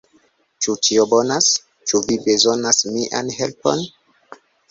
"Ĉu 0.65 0.73
ĉio 0.87 1.03
bonas? 1.11 1.49
Ĉu 1.91 2.01
vi 2.07 2.17
bezonas 2.25 2.81
mian 2.97 3.31
helpon?" 3.37 3.87